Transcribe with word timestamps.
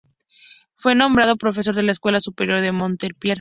Fue 0.73 0.95
nombrado 0.95 1.37
profesor 1.37 1.75
de 1.75 1.83
la 1.83 1.91
Escuela 1.91 2.19
Superior 2.21 2.61
de 2.61 2.71
Montpellier. 2.71 3.15